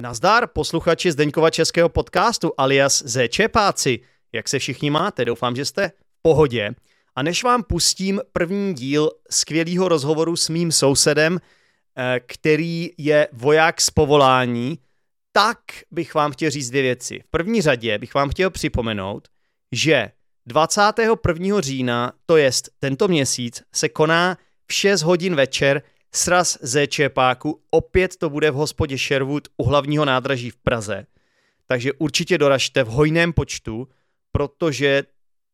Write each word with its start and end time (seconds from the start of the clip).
Nazdar, 0.00 0.46
posluchači 0.46 1.12
Zdeňkova 1.12 1.50
českého 1.50 1.88
podcastu 1.88 2.52
alias 2.58 3.02
Zčepáci. 3.06 4.00
Jak 4.32 4.48
se 4.48 4.58
všichni 4.58 4.90
máte? 4.90 5.24
Doufám, 5.24 5.56
že 5.56 5.64
jste 5.64 5.88
v 5.88 6.22
pohodě. 6.22 6.70
A 7.16 7.22
než 7.22 7.44
vám 7.44 7.62
pustím 7.62 8.20
první 8.32 8.74
díl 8.74 9.10
skvělého 9.30 9.88
rozhovoru 9.88 10.36
s 10.36 10.48
mým 10.48 10.72
sousedem, 10.72 11.38
eh, 11.38 12.20
který 12.26 12.90
je 12.98 13.28
voják 13.32 13.80
z 13.80 13.90
povolání, 13.90 14.78
tak 15.32 15.58
bych 15.90 16.14
vám 16.14 16.32
chtěl 16.32 16.50
říct 16.50 16.70
dvě 16.70 16.82
věci. 16.82 17.20
V 17.26 17.30
první 17.30 17.62
řadě 17.62 17.98
bych 17.98 18.14
vám 18.14 18.28
chtěl 18.28 18.50
připomenout, 18.50 19.28
že 19.72 20.10
21. 20.46 21.60
října, 21.60 22.12
to 22.26 22.36
jest 22.36 22.70
tento 22.78 23.08
měsíc, 23.08 23.62
se 23.74 23.88
koná 23.88 24.38
v 24.66 24.72
6 24.72 25.02
hodin 25.02 25.34
večer 25.34 25.82
sraz 26.12 26.58
ze 26.62 26.86
Čepáku. 26.86 27.60
Opět 27.70 28.16
to 28.16 28.30
bude 28.30 28.50
v 28.50 28.54
hospodě 28.54 28.98
Sherwood 28.98 29.48
u 29.56 29.64
hlavního 29.64 30.04
nádraží 30.04 30.50
v 30.50 30.56
Praze. 30.56 31.06
Takže 31.66 31.92
určitě 31.92 32.38
doražte 32.38 32.84
v 32.84 32.88
hojném 32.88 33.32
počtu, 33.32 33.88
protože 34.32 35.02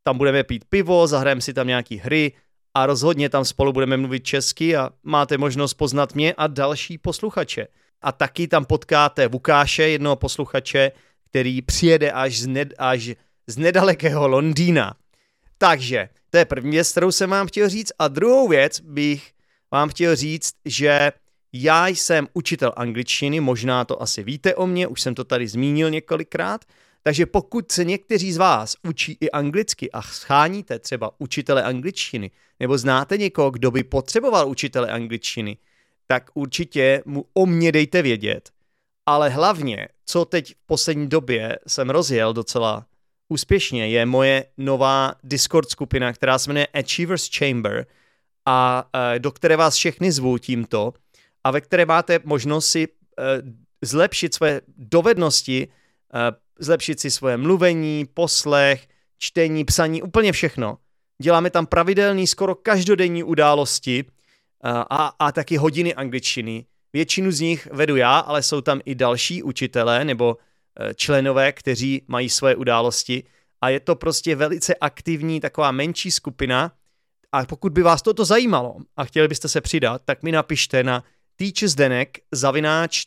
tam 0.03 0.19
budeme 0.19 0.45
pít 0.45 0.65
pivo, 0.69 1.07
zahrajeme 1.07 1.41
si 1.41 1.53
tam 1.53 1.67
nějaký 1.67 1.97
hry 1.97 2.33
a 2.75 2.87
rozhodně 2.87 3.29
tam 3.29 3.45
spolu 3.45 3.73
budeme 3.73 3.97
mluvit 3.97 4.25
česky 4.25 4.77
a 4.77 4.91
máte 5.03 5.39
možnost 5.39 5.75
poznat 5.75 6.15
mě 6.15 6.35
a 6.35 6.47
další 6.47 6.99
posluchače. 6.99 7.67
A 8.03 8.13
taky 8.13 8.49
tam 8.49 8.65
potkáte 8.65 9.29
Vukáše, 9.29 9.89
jednoho 9.89 10.17
posluchače, 10.17 10.93
který 11.31 11.63
přijede 11.63 12.13
až 12.13 12.41
z, 12.41 12.47
ned, 12.47 12.75
až 12.79 13.11
z 13.47 13.57
nedalekého 13.57 14.29
Londýna. 14.29 14.95
Takže 15.59 16.09
to 16.31 16.39
je 16.39 16.45
první 16.45 16.71
věc, 16.71 16.91
kterou 16.91 17.13
jsem 17.13 17.31
vám 17.31 17.47
chtěl 17.47 17.69
říct. 17.69 17.93
A 17.99 18.09
druhou 18.09 18.49
věc 18.49 18.81
bych 18.81 19.34
vám 19.75 19.89
chtěl 19.89 20.17
říct, 20.17 20.55
že 20.65 21.13
já 21.53 21.89
jsem 21.89 22.29
učitel 22.35 22.73
angličtiny, 22.77 23.41
možná 23.41 23.85
to 23.85 24.03
asi 24.03 24.23
víte 24.23 24.55
o 24.55 24.67
mě, 24.67 24.87
už 24.87 25.01
jsem 25.01 25.15
to 25.15 25.25
tady 25.25 25.49
zmínil 25.49 25.91
několikrát, 25.91 26.65
takže 27.03 27.27
pokud 27.27 27.73
se 27.73 27.85
někteří 27.85 28.33
z 28.33 28.37
vás 28.37 28.77
učí 28.89 29.19
i 29.21 29.31
anglicky 29.31 29.91
a 29.91 30.03
scháníte 30.03 30.79
třeba 30.79 31.11
učitele 31.19 31.63
angličtiny, 31.63 32.31
nebo 32.61 32.79
znáte 32.79 33.19
někoho, 33.19 33.51
kdo 33.51 33.71
by 33.71 33.85
potřeboval 33.85 34.49
učitele 34.49 34.91
angličtiny, 34.91 35.57
tak 36.07 36.31
určitě 36.35 37.03
mu 37.05 37.25
o 37.35 37.47
mě 37.47 37.73
dejte 37.73 38.03
vědět. 38.03 38.51
Ale 39.07 39.29
hlavně, 39.29 39.89
co 40.07 40.25
teď 40.25 40.55
v 40.55 40.67
poslední 40.67 41.09
době 41.09 41.59
jsem 41.67 41.91
rozjel 41.91 42.33
docela 42.33 42.87
úspěšně, 43.29 43.89
je 43.89 44.07
moje 44.07 44.45
nová 44.59 45.15
Discord 45.25 45.71
skupina, 45.71 46.13
která 46.13 46.39
se 46.39 46.51
jmenuje 46.51 46.67
Achievers 46.67 47.31
Chamber 47.39 47.87
a 48.47 48.89
e, 49.15 49.19
do 49.19 49.31
které 49.31 49.57
vás 49.57 49.75
všechny 49.75 50.13
zvu 50.13 50.39
tímto 50.39 50.93
a 51.45 51.51
ve 51.51 51.61
které 51.61 51.87
máte 51.87 52.21
možnost 52.25 52.67
si 52.67 52.85
e, 52.85 52.89
zlepšit 53.83 54.35
své 54.35 54.61
dovednosti, 54.77 55.69
e, 56.15 56.33
zlepšit 56.59 57.01
si 57.01 57.11
svoje 57.11 57.37
mluvení, 57.37 58.07
poslech, 58.15 58.87
čtení, 59.19 59.65
psaní, 59.65 60.03
úplně 60.03 60.33
všechno. 60.33 60.79
Děláme 61.23 61.51
tam 61.51 61.67
pravidelný, 61.67 62.27
skoro 62.27 62.55
každodenní 62.55 63.23
události 63.23 64.05
a, 64.91 65.13
a 65.19 65.33
taky 65.33 65.57
hodiny 65.57 65.95
angličtiny. 65.95 66.67
Většinu 66.93 67.31
z 67.31 67.41
nich 67.41 67.69
vedu 67.73 67.97
já, 67.97 68.19
ale 68.19 68.43
jsou 68.43 68.61
tam 68.61 68.81
i 68.85 68.95
další 68.95 69.43
učitelé 69.43 70.05
nebo 70.05 70.37
členové, 70.95 71.53
kteří 71.53 72.03
mají 72.09 72.31
své 72.31 72.55
události 72.55 73.23
a 73.61 73.69
je 73.69 73.81
to 73.81 73.97
prostě 73.97 74.37
velice 74.37 74.75
aktivní 74.75 75.41
taková 75.41 75.73
menší 75.73 76.11
skupina 76.11 76.73
a 77.35 77.47
pokud 77.47 77.73
by 77.73 77.83
vás 77.83 78.03
toto 78.03 78.25
zajímalo 78.25 78.77
a 78.97 79.05
chtěli 79.05 79.29
byste 79.29 79.49
se 79.49 79.61
přidat, 79.61 80.03
tak 80.05 80.23
mi 80.23 80.33
napište 80.33 80.83
na 80.83 81.05
teachersdenek 81.37 82.19
zavináč 82.33 83.07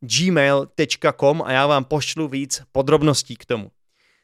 gmail.com 0.00 1.42
a 1.42 1.52
já 1.52 1.66
vám 1.66 1.84
pošlu 1.84 2.28
víc 2.28 2.62
podrobností 2.72 3.36
k 3.36 3.44
tomu. 3.44 3.70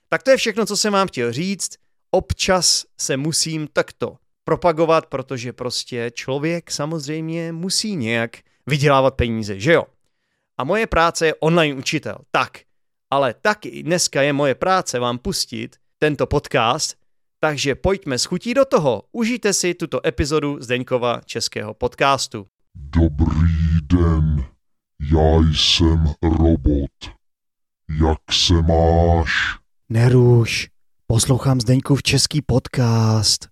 Tak 0.09 0.23
to 0.23 0.31
je 0.31 0.37
všechno, 0.37 0.67
co 0.67 0.77
jsem 0.77 0.93
vám 0.93 1.09
chtěl 1.09 1.33
říct. 1.33 1.77
Občas 2.11 2.85
se 3.01 3.17
musím 3.17 3.69
takto 3.73 4.17
propagovat, 4.45 5.07
protože 5.07 5.53
prostě 5.53 6.11
člověk 6.15 6.71
samozřejmě 6.71 7.53
musí 7.53 7.97
nějak 7.97 8.37
vydělávat 8.67 9.15
peníze, 9.15 9.61
že 9.61 9.73
jo? 9.73 9.85
A 10.59 10.65
moje 10.65 10.87
práce 10.87 11.27
je 11.27 11.35
online 11.35 11.79
učitel. 11.79 12.19
Tak, 12.31 12.59
ale 13.11 13.35
taky 13.35 13.83
dneska 13.83 14.23
je 14.23 14.33
moje 14.33 14.55
práce 14.55 14.99
vám 14.99 15.19
pustit 15.19 15.77
tento 15.99 16.27
podcast, 16.27 17.02
takže 17.43 17.75
pojďme 17.75 18.19
s 18.19 18.25
chutí 18.25 18.55
do 18.55 18.65
toho. 18.65 19.03
Užijte 19.13 19.53
si 19.53 19.75
tuto 19.75 20.07
epizodu 20.07 20.63
Zdeňkova 20.63 21.21
českého 21.27 21.75
podcastu. 21.75 22.47
Dobrý 22.75 23.83
den, 23.83 24.47
já 25.13 25.39
jsem 25.55 26.05
robot. 26.23 26.91
Jak 28.01 28.19
se 28.33 28.55
máš? 28.55 29.59
Neruš, 29.89 30.69
poslouchám 31.07 31.61
Zdeňkův 31.61 32.03
český 32.03 32.43
podcast. 32.43 33.49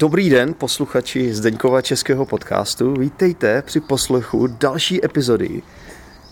Dobrý 0.00 0.30
den, 0.30 0.54
posluchači 0.54 1.34
Zdeňkova 1.34 1.82
českého 1.82 2.26
podcastu. 2.26 2.94
Vítejte 2.94 3.62
při 3.62 3.80
poslechu 3.80 4.46
další 4.46 5.04
epizody. 5.04 5.62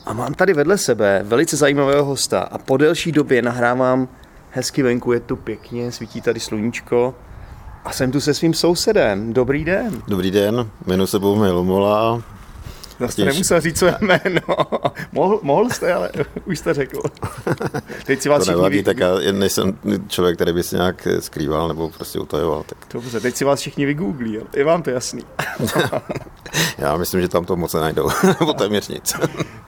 A 0.07 0.13
mám 0.13 0.35
tady 0.35 0.55
vedle 0.55 0.79
sebe 0.79 1.21
velice 1.25 1.57
zajímavého 1.57 2.05
hosta 2.05 2.41
a 2.41 2.59
po 2.59 2.77
delší 2.77 3.13
době 3.13 3.43
nahrávám 3.43 4.09
hezky 4.51 4.83
venku, 4.83 5.13
je 5.13 5.21
tu 5.21 5.37
pěkně, 5.37 5.93
svítí 5.93 6.21
tady 6.21 6.41
sluníčko 6.41 7.15
a 7.85 7.93
jsem 7.93 8.13
tu 8.13 8.21
se 8.21 8.35
svým 8.35 8.55
sousedem. 8.55 9.33
Dobrý 9.33 9.65
den. 9.65 10.03
Dobrý 10.09 10.31
den, 10.31 10.71
jmenuji 10.87 11.07
se 11.07 11.19
Bohumil 11.19 11.57
Lumola, 11.57 12.23
Zase 13.01 13.13
jste 13.13 13.25
nemusel 13.25 13.61
říct 13.61 13.79
své 13.79 13.99
jméno. 14.01 14.41
mohl, 15.13 15.41
mohl 15.43 15.71
jste, 15.71 15.95
ale 15.95 16.11
už 16.45 16.59
jste 16.59 16.75
řekl. 16.75 17.03
Teď 18.05 18.23
si 18.23 18.29
vás 18.29 18.45
to 18.45 18.51
nevadí, 18.51 18.77
všichni... 18.77 18.85
tak 18.85 18.99
já 18.99 19.33
nejsem 19.33 19.79
člověk, 20.09 20.37
který 20.37 20.53
by 20.53 20.63
se 20.63 20.77
nějak 20.77 21.09
skrýval 21.21 21.69
nebo 21.69 21.89
prostě 21.89 22.19
utajoval. 22.19 22.63
Tak... 22.63 22.79
Dobře, 22.93 23.21
teď 23.21 23.37
si 23.37 23.45
vás 23.45 23.61
všichni 23.61 23.87
vygooglí, 23.87 24.39
je 24.57 24.65
vám 24.65 24.83
to 24.83 24.91
jasný. 24.91 25.25
já 26.79 26.97
myslím, 26.97 27.21
že 27.21 27.29
tam 27.29 27.45
to 27.45 27.57
moc 27.57 27.75
nenajdou, 27.75 28.09
nebo 28.41 28.53
téměř 28.53 28.89
nic. 28.89 29.15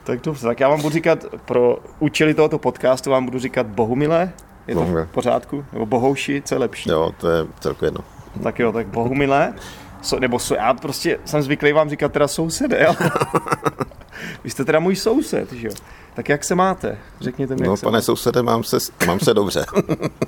tak 0.03 0.21
dobře, 0.21 0.47
tak 0.47 0.59
já 0.59 0.69
vám 0.69 0.81
budu 0.81 0.93
říkat, 0.93 1.25
pro 1.45 1.77
účely 1.99 2.33
tohoto 2.33 2.59
podcastu 2.59 3.09
vám 3.09 3.25
budu 3.25 3.39
říkat 3.39 3.67
Bohumile, 3.67 4.31
je 4.67 4.75
to 4.75 4.81
v 4.81 5.07
pořádku? 5.11 5.65
Nebo 5.73 5.85
Bohouši, 5.85 6.41
co 6.45 6.55
je 6.55 6.59
lepší? 6.59 6.89
Jo, 6.89 7.11
to 7.17 7.29
je 7.29 7.45
celku 7.59 7.85
jedno. 7.85 7.99
Tak 8.43 8.59
jo, 8.59 8.71
tak 8.71 8.87
Bohumile 8.87 9.53
so, 10.01 10.19
nebo 10.19 10.39
so, 10.39 10.55
já 10.61 10.73
prostě 10.73 11.19
jsem 11.25 11.41
zvyklý 11.41 11.73
vám 11.73 11.89
říkat 11.89 12.11
teda 12.11 12.27
sousede, 12.27 12.83
jo? 12.83 12.95
Vy 14.43 14.49
jste 14.49 14.65
teda 14.65 14.79
můj 14.79 14.95
soused, 14.95 15.51
že 15.51 15.67
jo? 15.67 15.73
Tak 16.13 16.29
jak 16.29 16.43
se 16.43 16.55
máte? 16.55 16.97
Řekněte 17.21 17.55
mi, 17.55 17.67
No, 17.67 17.77
pane 17.77 17.91
máte. 17.91 18.01
sousede, 18.01 18.43
mám 18.43 18.63
se, 18.63 18.77
mám 19.07 19.19
se 19.19 19.33
dobře. 19.33 19.65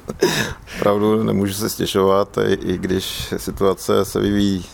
Opravdu 0.77 1.23
nemůžu 1.23 1.53
se 1.53 1.69
stěšovat, 1.69 2.37
i, 2.47 2.53
i 2.53 2.77
když 2.77 3.33
situace 3.37 4.05
se 4.05 4.19
vyvíjí 4.19 4.65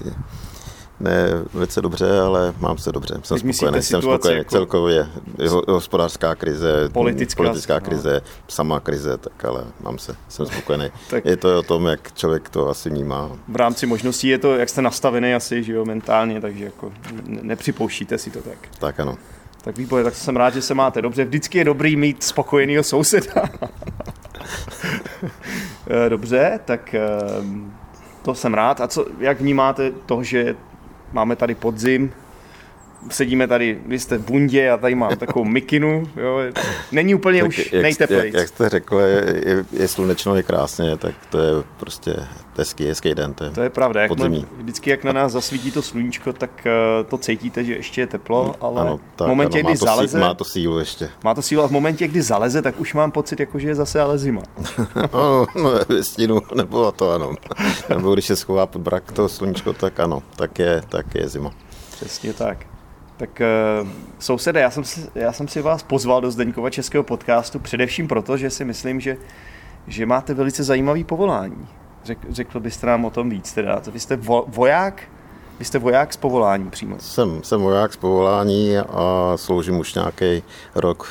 ne 1.00 1.28
velice 1.54 1.82
dobře, 1.82 2.20
ale 2.20 2.54
mám 2.60 2.78
se 2.78 2.92
dobře. 2.92 3.14
Jsem 3.24 3.38
Když 3.38 3.58
spokojený, 3.58 3.84
jsem 3.84 4.02
spokojený. 4.02 4.38
Jako... 4.38 4.52
Celkově 4.52 5.08
hospodářská 5.68 6.36
krize, 6.36 6.90
politická, 6.92 7.44
politická 7.44 7.74
no. 7.74 7.82
krize, 7.82 8.22
sama 8.48 8.80
krize, 8.80 9.18
tak 9.18 9.46
ale 9.46 9.64
mám 9.82 9.98
se, 9.98 10.16
jsem 10.30 10.46
spokojený. 10.46 10.92
tak... 11.10 11.26
Je 11.26 11.38
to 11.38 11.60
o 11.60 11.64
tom, 11.64 11.86
jak 11.86 12.14
člověk 12.14 12.50
to 12.50 12.70
asi 12.70 12.90
vnímá. 12.90 13.32
V 13.48 13.56
rámci 13.56 13.86
možností 13.86 14.28
je 14.28 14.38
to, 14.38 14.56
jak 14.56 14.70
jste 14.70 14.82
nastavený 14.82 15.34
asi, 15.34 15.64
že 15.64 15.74
jo, 15.74 15.86
mentálně, 15.86 16.42
takže 16.42 16.66
jako 16.66 16.92
ne- 17.26 17.40
nepřipouštíte 17.42 18.18
si 18.18 18.32
to 18.32 18.42
tak. 18.42 18.58
Tak 18.80 19.00
ano. 19.00 19.18
Tak 19.62 19.78
výborně, 19.78 20.04
tak 20.04 20.16
jsem 20.16 20.36
rád, 20.36 20.54
že 20.54 20.62
se 20.62 20.74
máte 20.74 21.02
dobře. 21.02 21.26
Vždycky 21.26 21.58
je 21.58 21.64
dobrý 21.64 21.96
mít 21.96 22.24
spokojenýho 22.24 22.84
souseda. 22.84 23.34
dobře, 26.10 26.60
tak 26.66 26.96
to 28.22 28.36
jsem 28.36 28.54
rád. 28.54 28.82
A 28.82 28.88
co, 28.88 29.06
jak 29.20 29.42
vnímáte 29.42 29.92
to, 30.06 30.24
že 30.24 30.56
máme 31.14 31.36
tady 31.36 31.56
podzim, 31.56 32.12
sedíme 33.10 33.48
tady, 33.48 33.80
vy 33.86 34.00
jste 34.00 34.18
v 34.18 34.26
bundě, 34.26 34.62
já 34.62 34.78
tady 34.78 34.96
mám 34.96 35.16
takovou 35.16 35.46
mikinu, 35.46 36.10
jo, 36.18 36.40
není 36.92 37.16
úplně 37.16 37.42
tak 37.42 37.50
už 37.50 37.74
jak. 37.74 38.00
Jak, 38.10 38.34
jak 38.34 38.48
jste 38.48 38.70
řekl, 38.70 39.00
je, 39.00 39.42
je, 39.46 39.66
je 39.72 39.88
slunečno, 39.88 40.36
je 40.36 40.44
krásně, 40.44 40.98
tak 40.98 41.16
to 41.30 41.40
je 41.40 41.64
prostě 41.80 42.16
hezký, 42.58 42.86
hezký 42.86 43.16
den. 43.16 43.34
To 43.34 43.44
je, 43.44 43.50
to 43.50 43.62
je 43.62 43.70
pravda, 43.70 44.02
jak 44.02 44.10
podzimí. 44.10 44.46
vždycky 44.58 44.90
jak 44.90 45.04
na 45.04 45.12
nás 45.12 45.32
zasvítí 45.32 45.72
to 45.72 45.82
sluníčko, 45.82 46.34
tak 46.34 46.52
uh, 46.66 47.08
to 47.10 47.18
cítíte, 47.18 47.64
že 47.64 47.74
ještě 47.74 48.02
je 48.02 48.08
teplo, 48.08 48.56
ale 48.62 48.82
ano, 48.82 49.00
tak, 49.16 49.28
v 49.28 49.30
momentě, 49.30 49.60
ano, 49.60 49.70
kdy 49.70 49.74
má 49.74 49.80
to 49.80 49.86
zaleze... 49.86 50.18
Sí, 50.18 50.22
má 50.22 50.34
to 50.34 50.44
sílu 50.44 50.80
ještě. 50.80 51.10
Má 51.24 51.34
to 51.34 51.42
sílu 51.42 51.64
a 51.64 51.68
v 51.68 51.72
momentě, 51.72 52.08
kdy 52.08 52.22
zaleze, 52.22 52.62
tak 52.62 52.80
už 52.80 52.94
mám 52.94 53.12
pocit, 53.12 53.40
jako, 53.40 53.60
že 53.60 53.68
je 53.68 53.76
zase 53.76 54.02
ale 54.02 54.18
zima. 54.18 54.42
no, 55.14 55.46
no, 55.56 55.72
ve 55.90 56.04
stínu, 56.04 56.42
nebo 56.56 56.92
to 56.92 57.12
ano. 57.12 57.34
nebo 57.90 58.14
když 58.14 58.26
se 58.26 58.36
schová 58.36 58.66
pod 58.66 58.82
brak 58.82 59.12
to 59.12 59.30
sluníčko, 59.30 59.74
tak 59.74 60.00
ano, 60.00 60.24
tak 60.36 60.60
je, 60.60 60.82
tak 60.90 61.16
je 61.16 61.30
zima. 61.30 61.52
Přesně 61.92 62.34
tak. 62.34 62.79
Tak 63.20 63.42
uh, 63.82 63.90
sousede, 64.20 64.60
já 64.60 64.72
jsem, 64.72 64.84
si, 64.84 65.10
já 65.16 65.32
jsem 65.32 65.48
si 65.48 65.62
vás 65.62 65.84
pozval 65.84 66.22
do 66.22 66.32
Zdeňkova 66.32 66.70
českého 66.70 67.04
podcastu 67.04 67.60
především 67.60 68.08
proto, 68.08 68.38
že 68.38 68.50
si 68.50 68.66
myslím, 68.66 69.00
že, 69.00 69.18
že 69.88 70.06
máte 70.06 70.34
velice 70.34 70.64
zajímavý 70.64 71.04
povolání. 71.04 71.68
Řek, 72.04 72.18
řekl 72.30 72.60
byste 72.60 72.88
nám 72.88 73.06
o 73.06 73.10
tom 73.10 73.30
víc 73.30 73.54
teda. 73.54 73.82
Vy 73.92 74.00
jste 74.00 74.16
vo, 74.16 74.46
voják? 74.48 75.04
Vy 75.60 75.66
jste 75.66 75.80
voják 75.80 76.14
z 76.14 76.18
povolání 76.18 76.70
přímo? 76.70 76.96
Jsem, 77.00 77.44
jsem 77.44 77.62
voják 77.62 77.94
z 77.94 77.98
povolání 77.98 78.78
a 78.78 79.34
sloužím 79.36 79.80
už 79.80 79.94
nějaký 79.94 80.44
rok 80.76 81.04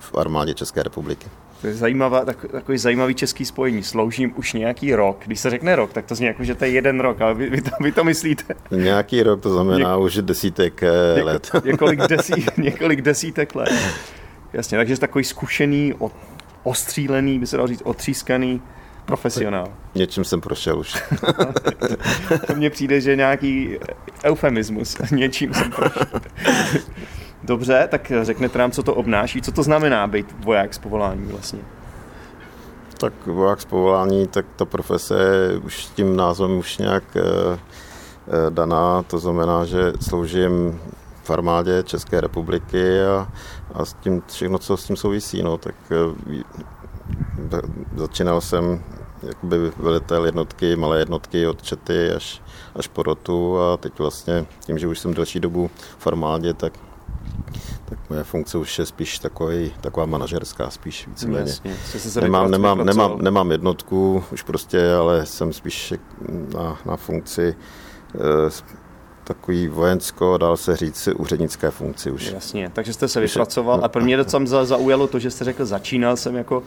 v 0.00 0.14
armádě 0.14 0.54
České 0.54 0.82
republiky. 0.82 1.26
To 1.60 1.66
je 1.66 1.74
zajímavá, 1.74 2.24
tak, 2.24 2.46
takový 2.50 2.78
zajímavý 2.78 3.14
český 3.14 3.44
spojení. 3.44 3.82
Sloužím 3.82 4.32
už 4.36 4.52
nějaký 4.52 4.94
rok. 4.94 5.22
Když 5.26 5.40
se 5.40 5.50
řekne 5.50 5.76
rok, 5.76 5.92
tak 5.92 6.04
to 6.06 6.14
zní 6.14 6.26
jako, 6.26 6.44
že 6.44 6.54
to 6.54 6.64
je 6.64 6.70
jeden 6.70 7.00
rok, 7.00 7.20
ale 7.20 7.34
vy, 7.34 7.50
vy, 7.50 7.62
to, 7.62 7.70
vy 7.80 7.92
to 7.92 8.04
myslíte. 8.04 8.54
Nějaký 8.70 9.22
rok 9.22 9.40
to 9.40 9.52
znamená 9.52 9.94
Něk... 9.94 10.04
už 10.04 10.16
desítek 10.16 10.82
eh, 10.82 10.90
něk, 11.16 11.24
let. 11.24 11.50
Několik, 11.64 12.00
desí, 12.00 12.46
několik 12.56 13.02
desítek 13.02 13.54
let. 13.54 13.70
Jasně, 14.52 14.78
takže 14.78 14.98
takový 14.98 15.24
zkušený, 15.24 15.94
ostřílený, 16.62 17.38
by 17.38 17.46
se 17.46 17.56
dalo 17.56 17.68
říct, 17.68 17.82
otřískaný 17.84 18.60
profesionál. 19.08 19.68
Něčím 19.94 20.24
jsem 20.24 20.40
prošel 20.40 20.78
už. 20.78 20.96
to 22.46 22.54
mně 22.54 22.70
přijde, 22.70 23.00
že 23.00 23.16
nějaký 23.16 23.78
eufemismus. 24.24 24.96
Něčím 25.10 25.54
jsem 25.54 25.70
prošel. 25.70 26.20
Dobře, 27.48 27.88
tak 27.90 28.12
řeknete 28.22 28.58
nám, 28.58 28.70
co 28.70 28.82
to 28.82 28.94
obnáší. 28.94 29.42
Co 29.42 29.52
to 29.52 29.62
znamená 29.62 30.06
být 30.06 30.44
voják 30.44 30.74
z 30.74 30.78
povolání 30.78 31.26
vlastně? 31.26 31.58
Tak 32.98 33.12
voják 33.26 33.60
z 33.60 33.64
povolání, 33.64 34.26
tak 34.26 34.46
ta 34.56 34.64
profese 34.64 35.14
je 35.14 35.58
už 35.58 35.86
tím 35.86 36.16
názvem 36.16 36.58
už 36.58 36.78
nějak 36.78 37.04
e, 37.16 37.20
e, 37.20 38.50
daná. 38.50 39.02
To 39.02 39.18
znamená, 39.18 39.64
že 39.64 39.92
sloužím 40.00 40.80
v 41.22 41.30
armádě 41.30 41.82
České 41.82 42.20
republiky 42.20 43.02
a, 43.02 43.28
a 43.74 43.84
s 43.84 43.92
tím 43.92 44.22
všechno, 44.26 44.58
co 44.58 44.76
s 44.76 44.84
tím 44.84 44.96
souvisí. 44.96 45.42
No, 45.42 45.58
tak 45.58 45.74
e, 45.90 45.96
začínal 47.96 48.40
jsem 48.40 48.84
jakoby 49.22 49.56
velitel 49.76 50.24
jednotky, 50.24 50.76
malé 50.76 50.98
jednotky 50.98 51.46
od 51.46 51.62
čety 51.62 52.10
až, 52.10 52.42
až 52.74 52.88
po 52.88 53.02
rotu 53.02 53.58
a 53.60 53.76
teď 53.76 53.98
vlastně 53.98 54.46
tím, 54.60 54.78
že 54.78 54.88
už 54.88 54.98
jsem 54.98 55.14
delší 55.14 55.40
dobu 55.40 55.70
v 55.98 56.06
armádě, 56.06 56.54
tak 56.54 56.72
tak 57.88 57.98
moje 58.10 58.24
funkce 58.24 58.58
už 58.58 58.78
je 58.78 58.86
spíš 58.86 59.18
takový, 59.18 59.72
taková 59.80 60.06
manažerská, 60.06 60.70
spíš 60.70 61.06
víceméně. 61.06 61.52
Nemám, 62.20 62.50
nemám, 62.50 62.86
nemám, 62.86 63.18
nemám 63.22 63.50
jednotku 63.50 64.24
už 64.32 64.42
prostě, 64.42 64.92
ale 64.92 65.26
jsem 65.26 65.52
spíš 65.52 65.94
na, 66.54 66.78
na 66.84 66.96
funkci 66.96 67.56
e, 68.14 68.50
takový 69.24 69.68
vojensko, 69.68 70.38
dal 70.38 70.56
se 70.56 70.76
říct 70.76 71.08
úřednické 71.16 71.70
funkci 71.70 72.10
už. 72.10 72.32
Jasně, 72.32 72.70
takže 72.72 72.92
jste 72.92 73.08
se 73.08 73.20
vypracoval 73.20 73.78
no, 73.78 73.84
a 73.84 73.88
pro 73.88 74.04
mě 74.04 74.16
docela 74.16 74.64
zaujalo 74.64 75.06
to, 75.06 75.18
že 75.18 75.30
jste 75.30 75.44
řekl, 75.44 75.66
začínal 75.66 76.16
jsem 76.16 76.36
jako 76.36 76.62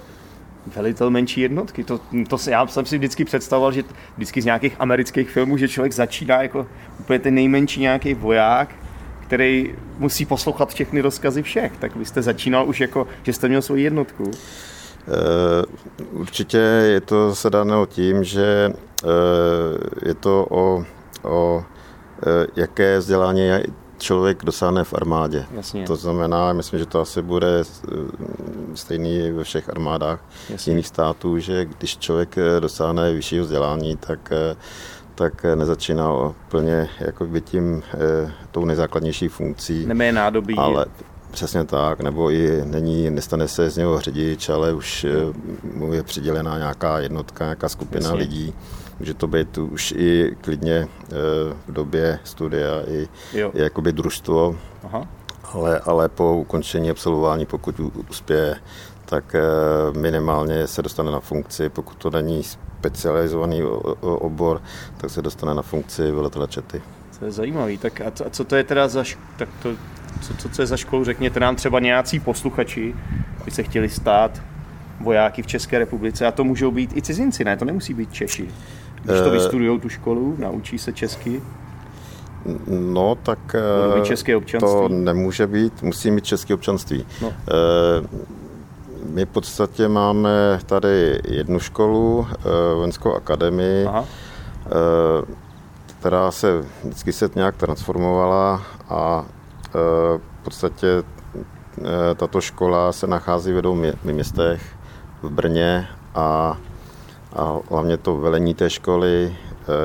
velitel 0.75 1.09
menší 1.09 1.41
jednotky. 1.41 1.83
To, 1.83 1.99
to 2.27 2.37
já 2.49 2.67
jsem 2.67 2.85
si 2.85 2.97
vždycky 2.97 3.25
představoval, 3.25 3.71
že 3.71 3.83
vždycky 4.15 4.41
z 4.41 4.45
nějakých 4.45 4.75
amerických 4.79 5.29
filmů, 5.29 5.57
že 5.57 5.67
člověk 5.67 5.93
začíná 5.93 6.41
jako 6.41 6.67
úplně 6.99 7.19
ten 7.19 7.33
nejmenší 7.33 7.81
nějaký 7.81 8.13
voják, 8.13 8.75
který 9.31 9.75
musí 9.97 10.25
poslouchat 10.25 10.69
všechny 10.69 11.01
rozkazy 11.01 11.43
všech. 11.43 11.71
Tak 11.79 11.95
vy 11.95 12.05
jste 12.05 12.21
začínal 12.21 12.69
už 12.69 12.81
jako, 12.81 13.07
že 13.23 13.33
jste 13.33 13.47
měl 13.47 13.61
svoji 13.61 13.83
jednotku. 13.83 14.23
Uh, 14.23 14.31
určitě 16.11 16.57
je 16.57 17.01
to 17.01 17.35
se 17.35 17.49
dáno 17.49 17.85
tím, 17.85 18.23
že 18.23 18.69
uh, 19.03 19.09
je 20.05 20.13
to 20.13 20.47
o, 20.49 20.83
o 21.23 21.55
uh, 21.55 21.63
jaké 22.55 22.99
vzdělání 22.99 23.49
člověk 23.97 24.45
dosáhne 24.45 24.83
v 24.83 24.93
armádě. 24.93 25.45
Jasně. 25.51 25.83
To 25.83 25.95
znamená, 25.95 26.53
myslím, 26.53 26.79
že 26.79 26.85
to 26.85 27.01
asi 27.01 27.21
bude 27.21 27.63
stejný 28.75 29.31
ve 29.31 29.43
všech 29.43 29.69
armádách 29.69 30.25
Jasně. 30.49 30.71
jiných 30.71 30.87
států, 30.87 31.39
že 31.39 31.65
když 31.65 31.97
člověk 31.97 32.35
dosáhne 32.59 33.13
vyššího 33.13 33.43
vzdělání, 33.45 33.97
tak 33.97 34.33
tak 35.21 35.45
nezačíná 35.55 36.13
úplně 36.47 36.89
jako 36.99 37.25
by 37.25 37.41
tím 37.41 37.83
e, 37.93 38.31
tou 38.51 38.65
nejzákladnější 38.65 39.27
funkcí. 39.27 39.85
Nemé 39.85 40.11
nádobí. 40.11 40.55
Ale 40.57 40.85
Přesně 41.31 41.63
tak, 41.63 41.99
nebo 41.99 42.31
i 42.31 42.61
není, 42.65 43.09
nestane 43.09 43.47
se 43.47 43.69
z 43.69 43.77
něho 43.77 43.99
řidič, 44.01 44.49
ale 44.49 44.73
už 44.73 45.03
e, 45.03 45.09
mu 45.73 45.93
je 45.93 46.03
přidělená 46.03 46.57
nějaká 46.57 46.99
jednotka, 46.99 47.43
nějaká 47.45 47.69
skupina 47.69 48.03
Jasně. 48.05 48.19
lidí. 48.19 48.53
Může 48.99 49.13
to 49.13 49.27
být 49.27 49.57
už 49.57 49.93
i 49.97 50.35
klidně 50.41 50.75
e, 50.75 50.87
v 51.67 51.73
době 51.73 52.19
studia 52.23 52.81
i, 52.87 53.07
i 53.33 53.61
jakoby 53.61 53.93
družstvo, 53.93 54.55
Aha. 54.83 55.07
Ale, 55.53 55.79
ale 55.79 56.09
po 56.09 56.35
ukončení 56.35 56.89
absolvování, 56.89 57.45
pokud 57.45 57.79
uspěje, 58.09 58.55
tak 59.11 59.35
minimálně 59.97 60.67
se 60.67 60.81
dostane 60.81 61.11
na 61.11 61.19
funkci, 61.19 61.69
pokud 61.69 61.97
to 61.97 62.09
není 62.09 62.43
specializovaný 62.43 63.63
obor, 64.01 64.61
tak 64.97 65.09
se 65.09 65.21
dostane 65.21 65.53
na 65.53 65.61
funkci 65.61 66.11
veletele 66.11 66.47
čety. 66.47 66.81
To 67.19 67.25
je 67.25 67.31
zajímavý. 67.31 67.77
Tak 67.77 68.01
a 68.01 68.11
co 68.29 68.43
to 68.43 68.55
je 68.55 68.63
teda 68.63 68.87
za, 68.87 69.03
tak 69.37 69.49
to, 69.63 69.69
co, 70.21 70.33
co, 70.33 70.49
co 70.49 70.61
je 70.61 70.65
za 70.65 70.77
školu? 70.77 71.03
Řekněte 71.03 71.39
nám 71.39 71.55
třeba 71.55 71.79
nějací 71.79 72.19
posluchači, 72.19 72.95
by 73.45 73.51
se 73.51 73.63
chtěli 73.63 73.89
stát 73.89 74.41
vojáky 74.99 75.41
v 75.41 75.47
České 75.47 75.79
republice 75.79 76.27
a 76.27 76.31
to 76.31 76.43
můžou 76.43 76.71
být 76.71 76.97
i 76.97 77.01
cizinci, 77.01 77.43
ne? 77.43 77.57
To 77.57 77.65
nemusí 77.65 77.93
být 77.93 78.13
Češi. 78.13 78.47
Když 79.03 79.19
to 79.19 79.27
eh, 79.27 79.31
vystudují 79.31 79.79
tu 79.79 79.89
školu, 79.89 80.35
naučí 80.39 80.77
se 80.77 80.93
česky, 80.93 81.41
No, 82.67 83.15
tak 83.15 83.55
české 84.03 84.35
občanství. 84.35 84.69
to 84.71 84.89
nemůže 84.89 85.47
být, 85.47 85.83
musí 85.83 86.11
mít 86.11 86.25
české 86.25 86.53
občanství. 86.53 87.05
No. 87.21 87.33
My 89.05 89.25
v 89.25 89.29
podstatě 89.29 89.87
máme 89.87 90.59
tady 90.65 91.19
jednu 91.27 91.59
školu, 91.59 92.27
eh, 92.31 92.75
vojenskou 92.75 93.13
akademii, 93.13 93.85
Aha. 93.85 94.05
Eh, 94.65 95.35
která 95.99 96.31
se 96.31 96.63
vždycky 96.83 97.13
se 97.13 97.29
nějak 97.35 97.55
transformovala 97.55 98.63
a 98.89 99.25
eh, 99.67 99.69
v 100.17 100.43
podstatě 100.43 100.87
tato 102.15 102.41
škola 102.41 102.91
se 102.91 103.07
nachází 103.07 103.53
v 103.53 103.61
dvou 103.61 103.77
městech, 104.03 104.61
v 105.21 105.29
Brně 105.29 105.87
a, 106.15 106.57
a 107.35 107.57
hlavně 107.69 107.97
to 107.97 108.17
velení 108.17 108.53
té 108.53 108.69
školy 108.69 109.37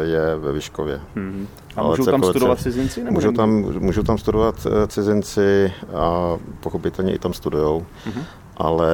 je 0.03 0.37
ve 0.37 0.53
Vyškově. 0.53 1.01
Mm-hmm. 1.17 1.47
A 1.77 1.83
můžou 1.83 2.05
tam 2.05 2.23
studovat 2.23 2.61
cizinci? 2.61 3.05
Nebo 3.05 3.15
můžou, 3.15 3.33
tam, 3.33 3.51
můžou 3.79 4.03
tam 4.03 4.19
studovat 4.19 4.67
cizinci 4.87 5.73
a 5.95 6.37
pochopitelně 6.61 7.15
i 7.15 7.19
tam 7.19 7.33
studujou. 7.33 7.87
Mm-hmm 8.09 8.25
ale 8.57 8.91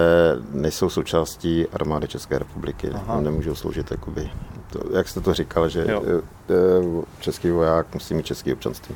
nejsou 0.50 0.90
součástí 0.90 1.66
armády 1.68 2.08
České 2.08 2.38
republiky. 2.38 2.90
Aha. 2.94 3.20
Nemůžou 3.20 3.54
sloužit 3.54 3.90
jakoby, 3.90 4.30
to, 4.70 4.80
jak 4.96 5.08
jste 5.08 5.20
to 5.20 5.34
říkal, 5.34 5.68
že 5.68 5.86
jo. 5.88 6.02
Eh, 6.06 6.22
eh, 6.50 7.04
český 7.20 7.50
voják 7.50 7.94
musí 7.94 8.14
mít 8.14 8.26
české 8.26 8.52
občanství. 8.52 8.94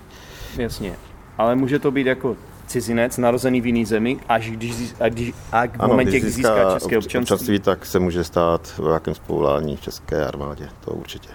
Jasně, 0.56 0.96
ale 1.38 1.56
může 1.56 1.78
to 1.78 1.90
být 1.90 2.06
jako 2.06 2.36
cizinec 2.66 3.18
narozený 3.18 3.60
v 3.60 3.66
jiné 3.66 3.86
zemi, 3.86 4.18
až 4.28 4.50
když, 4.50 4.94
a 5.00 5.08
když, 5.08 5.32
a 5.52 5.66
v 5.66 5.70
ano, 5.78 5.88
momentě, 5.88 6.20
když 6.20 6.34
získá, 6.34 6.54
získá 6.54 6.72
české 6.72 6.98
občanství. 6.98 7.20
občanství, 7.20 7.58
tak 7.58 7.86
se 7.86 7.98
může 7.98 8.24
stát 8.24 8.74
vojákem 8.78 9.14
z 9.14 9.18
povolání 9.18 9.76
v 9.76 9.80
české 9.80 10.26
armádě, 10.26 10.68
to 10.84 10.90
určitě. 10.90 11.28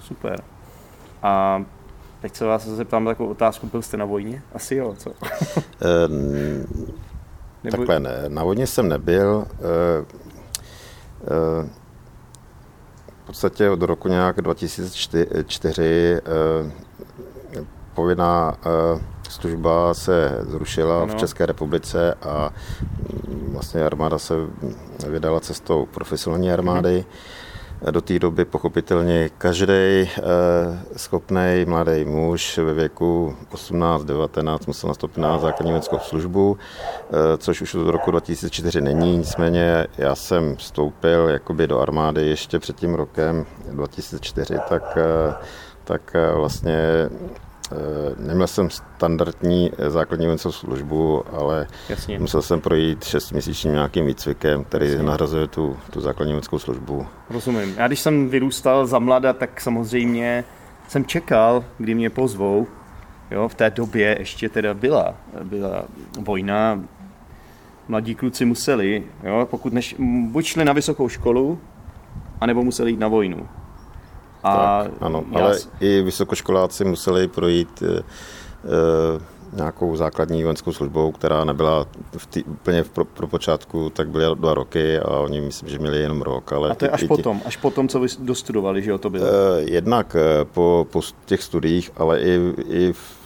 Super. 0.00 0.42
A 1.22 1.64
teď 2.20 2.36
se 2.36 2.44
vás 2.44 2.66
zeptám 2.66 3.04
takovou 3.04 3.28
otázku, 3.28 3.66
byl 3.66 3.82
jste 3.82 3.96
na 3.96 4.04
vojně? 4.04 4.42
Asi 4.54 4.74
jo, 4.74 4.94
co? 4.98 5.10
Nebo... 7.64 7.76
Takhle 7.76 8.00
ne. 8.00 8.24
Na 8.28 8.44
vodně 8.44 8.66
jsem 8.66 8.88
nebyl. 8.88 9.44
Eh, 9.50 10.04
eh, 11.24 11.68
v 13.22 13.26
podstatě 13.26 13.70
od 13.70 13.82
roku 13.82 14.08
nějak 14.08 14.40
2004 14.40 16.16
eh, 16.16 16.22
povinná 17.94 18.56
služba 19.28 19.94
se 19.94 20.38
zrušila 20.40 21.02
ano. 21.02 21.14
v 21.14 21.16
České 21.16 21.46
republice 21.46 22.14
a 22.14 22.50
mm, 23.28 23.50
vlastně 23.52 23.84
armáda 23.84 24.18
se 24.18 24.34
vydala 25.08 25.40
cestou 25.40 25.86
profesionální 25.86 26.52
armády. 26.52 26.96
Mhm. 26.96 27.06
Do 27.90 28.00
té 28.00 28.18
doby 28.18 28.44
pochopitelně 28.44 29.30
každý 29.38 29.72
eh, 29.72 30.08
schopný 30.96 31.64
mladý 31.66 32.04
muž 32.04 32.58
ve 32.58 32.74
věku 32.74 33.36
18-19 33.52 34.58
musel 34.66 34.88
nastoupit 34.88 35.20
na 35.20 35.38
základní 35.38 35.72
vojenskou 35.72 35.98
službu, 35.98 36.58
eh, 36.58 37.38
což 37.38 37.62
už 37.62 37.74
od 37.74 37.88
roku 37.88 38.10
2004 38.10 38.80
není. 38.80 39.18
Nicméně 39.18 39.86
já 39.98 40.14
jsem 40.14 40.56
vstoupil 40.56 41.28
jakoby 41.28 41.66
do 41.66 41.80
armády 41.80 42.26
ještě 42.26 42.58
před 42.58 42.76
tím 42.76 42.94
rokem 42.94 43.46
2004, 43.70 44.58
tak, 44.68 44.98
eh, 44.98 45.34
tak 45.84 46.16
vlastně 46.34 47.08
neměl 48.18 48.46
jsem 48.46 48.70
standardní 48.70 49.70
eh, 49.78 49.90
základní 49.90 50.26
vojenskou 50.26 50.52
službu, 50.52 51.24
ale 51.32 51.66
Jasně. 51.88 52.18
musel 52.18 52.42
jsem 52.42 52.60
projít 52.60 53.04
šestměsíčním 53.04 53.72
nějakým 53.72 54.06
výcvikem, 54.06 54.64
který 54.64 54.86
Jasně. 54.86 55.02
nahrazuje 55.02 55.46
tu, 55.46 55.76
tu 55.90 56.00
základní 56.00 56.32
vojenskou 56.32 56.58
službu. 56.58 57.06
Rozumím. 57.30 57.74
Já 57.76 57.86
když 57.86 58.00
jsem 58.00 58.28
vyrůstal 58.28 58.86
za 58.86 58.98
mlada, 58.98 59.32
tak 59.32 59.60
samozřejmě 59.60 60.44
jsem 60.88 61.04
čekal, 61.04 61.64
kdy 61.78 61.94
mě 61.94 62.10
pozvou. 62.10 62.66
Jo, 63.30 63.48
v 63.48 63.54
té 63.54 63.70
době 63.70 64.16
ještě 64.18 64.48
teda 64.48 64.74
byla, 64.74 65.14
byla 65.42 65.84
vojna, 66.20 66.80
mladí 67.88 68.14
kluci 68.14 68.44
museli, 68.44 69.04
jo, 69.22 69.46
pokud 69.50 69.72
než, 69.72 69.96
buď 70.30 70.44
šli 70.44 70.64
na 70.64 70.72
vysokou 70.72 71.08
školu, 71.08 71.58
anebo 72.40 72.62
museli 72.62 72.90
jít 72.90 73.00
na 73.00 73.08
vojnu. 73.08 73.48
A 74.42 74.82
tak, 74.82 74.92
ano, 75.00 75.24
ale 75.34 75.58
i 75.80 76.02
vysokoškoláci 76.02 76.84
museli 76.84 77.28
projít 77.28 77.82
e, 77.82 78.02
nějakou 79.52 79.96
základní 79.96 80.42
vojenskou 80.42 80.72
službou, 80.72 81.12
která 81.12 81.44
nebyla 81.44 81.86
v 82.16 82.26
tý, 82.26 82.44
úplně 82.44 82.82
v 82.82 82.90
pro, 82.90 83.04
pro 83.04 83.26
počátku, 83.26 83.90
tak 83.90 84.08
byly 84.08 84.24
dva 84.36 84.54
roky 84.54 84.98
a 84.98 85.08
oni 85.08 85.40
myslím, 85.40 85.68
že 85.68 85.78
měli 85.78 85.98
jenom 85.98 86.22
rok. 86.22 86.52
Ale 86.52 86.70
a 86.70 86.74
to 86.74 86.84
je 86.84 86.90
až 86.90 87.04
potom, 87.04 87.40
až 87.44 87.56
potom, 87.56 87.88
co 87.88 88.00
vy 88.00 88.08
dostudovali, 88.18 88.82
že 88.82 88.90
jo, 88.90 88.98
to 88.98 89.10
bylo? 89.10 89.24
Eh, 89.26 89.30
jednak 89.60 90.16
eh, 90.16 90.44
po, 90.44 90.86
po 90.90 91.00
těch 91.24 91.42
studiích, 91.42 91.90
ale 91.96 92.20
i, 92.20 92.54
i 92.68 92.92
v, 92.92 93.16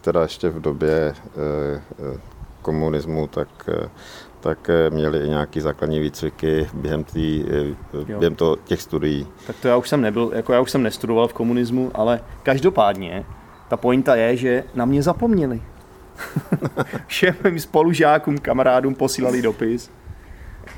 teda 0.00 0.22
ještě 0.22 0.48
v 0.48 0.60
době 0.60 1.14
eh, 1.36 1.82
komunismu, 2.64 3.26
tak 3.26 3.48
tak 4.40 4.70
měli 4.90 5.18
i 5.18 5.28
nějaký 5.28 5.60
základní 5.60 6.00
výcviky 6.00 6.68
během, 6.74 7.04
tý, 7.04 7.44
během 8.18 8.34
to, 8.34 8.56
těch 8.64 8.82
studií. 8.82 9.26
Tak 9.46 9.56
to 9.62 9.68
já 9.68 9.76
už 9.76 9.88
jsem 9.88 10.00
nebyl, 10.00 10.30
jako 10.34 10.52
já 10.52 10.60
už 10.60 10.70
jsem 10.70 10.82
nestudoval 10.82 11.28
v 11.28 11.32
komunismu, 11.32 11.90
ale 11.94 12.20
každopádně 12.42 13.24
ta 13.68 13.76
pointa 13.76 14.16
je, 14.16 14.36
že 14.36 14.64
na 14.74 14.84
mě 14.84 15.02
zapomněli. 15.02 15.62
Všem 17.06 17.34
mým 17.44 17.60
spolužákům, 17.60 18.38
kamarádům 18.38 18.94
posílali 18.94 19.42
dopis 19.42 19.90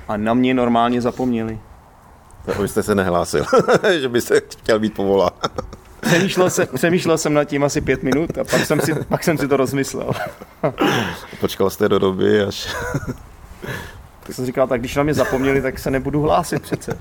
a 0.08 0.16
na 0.16 0.34
mě 0.34 0.54
normálně 0.54 1.00
zapomněli. 1.00 1.58
To 2.44 2.62
byste 2.62 2.82
se 2.82 2.94
nehlásil, 2.94 3.44
že 4.00 4.08
byste 4.08 4.40
chtěl 4.40 4.78
být 4.78 4.94
povolán. 4.94 5.30
Přemýšlel 6.06 6.50
jsem, 6.50 6.66
přemýšlel 6.75 7.18
jsem 7.18 7.34
nad 7.34 7.44
tím 7.44 7.64
asi 7.64 7.80
pět 7.80 8.02
minut 8.02 8.38
a 8.38 8.44
pak 8.44 8.66
jsem 8.66 8.80
si, 8.80 8.94
pak 8.94 9.25
jsem 9.25 9.38
si 9.38 9.48
to 9.48 9.56
rozmyslel. 9.56 10.10
Počkal 11.40 11.70
jste 11.70 11.88
do 11.88 11.98
doby, 11.98 12.42
až 12.42 12.68
tak 14.26 14.34
jsem 14.34 14.46
říkal, 14.46 14.66
tak 14.66 14.80
když 14.80 14.96
na 14.96 15.02
mě 15.02 15.14
zapomněli, 15.14 15.62
tak 15.62 15.78
se 15.78 15.90
nebudu 15.90 16.20
hlásit 16.20 16.62
přece. 16.62 16.98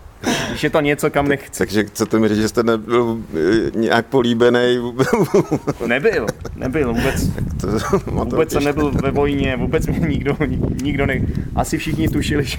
Když 0.49 0.63
je 0.63 0.69
to 0.69 0.81
něco, 0.81 1.09
kam 1.09 1.27
nechci. 1.27 1.57
Takže 1.57 1.83
chcete 1.83 2.19
mi 2.19 2.27
říct, 2.27 2.37
že 2.37 2.49
jste 2.49 2.63
nebyl 2.63 3.17
eh, 3.35 3.71
nějak 3.75 4.05
políbený? 4.05 4.93
nebyl, 5.85 6.27
nebyl 6.55 6.93
vůbec. 6.93 7.29
To, 7.61 7.67
vůbec 8.11 8.51
jsem 8.51 8.63
nebyl 8.63 8.91
ve 8.91 9.11
vojně, 9.11 9.57
vůbec 9.57 9.87
mě 9.87 9.99
nikdo, 9.99 10.37
nikdo 10.83 11.05
ne... 11.05 11.21
Asi 11.55 11.77
všichni 11.77 12.07
tušili, 12.07 12.45
že, 12.45 12.57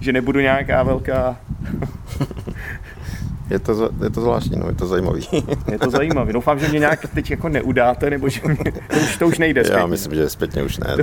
že 0.00 0.12
nebudu 0.12 0.40
nějaká 0.40 0.82
velká 0.82 1.36
je 3.52 3.58
to, 3.58 3.90
je 4.04 4.10
to 4.10 4.20
zvláštní, 4.20 4.58
no, 4.58 4.68
je 4.68 4.74
to 4.74 4.86
zajímavý. 4.86 5.28
je 5.72 5.78
to 5.78 5.90
zajímavý. 5.90 6.32
Doufám, 6.32 6.58
že 6.58 6.68
mě 6.68 6.78
nějak 6.78 7.06
teď 7.14 7.30
jako 7.30 7.48
neudáte, 7.48 8.10
nebo 8.10 8.28
že 8.28 8.40
mě, 8.44 8.72
to, 8.72 8.96
už, 8.96 9.16
to 9.16 9.26
už 9.26 9.38
nejde 9.38 9.64
zpětně. 9.64 9.80
Já 9.80 9.86
myslím, 9.86 10.14
že 10.14 10.30
zpětně 10.30 10.62
už 10.62 10.78
ne. 10.78 10.96